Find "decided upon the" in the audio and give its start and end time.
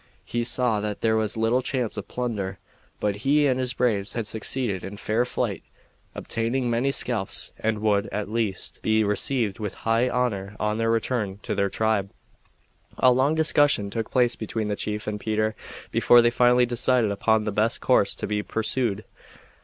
16.65-17.51